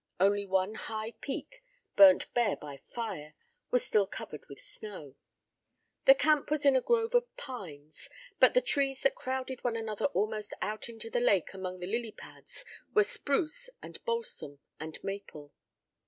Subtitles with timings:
[0.19, 1.63] Only one high peak,
[1.95, 3.35] burnt bare by fire,
[3.69, 5.13] was still covered with snow.
[6.05, 8.09] The camp was in a grove of pines,
[8.39, 12.11] but the trees that crowded one another almost out into the lake among the lily
[12.13, 15.53] pads were spruce and balsam and maple.